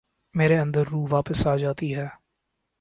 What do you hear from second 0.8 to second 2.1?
روح واپس آ جاتی ہے۔